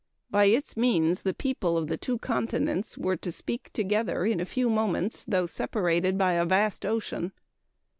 [0.31, 4.39] By its means the people of the two great continents were to speak together in
[4.39, 7.33] a few moments, though separated by a vast ocean.